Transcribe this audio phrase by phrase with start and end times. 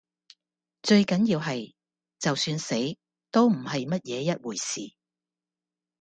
[0.81, 1.75] 最緊要係，
[2.17, 2.73] 就算死
[3.29, 4.95] 都唔係乜嘢一回事。